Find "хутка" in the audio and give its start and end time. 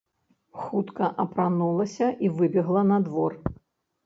0.61-1.09